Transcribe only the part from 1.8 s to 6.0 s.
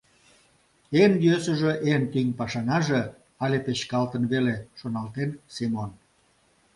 эн тӱҥ пашанаже але печкалтын веле»,— шоналтен Семон.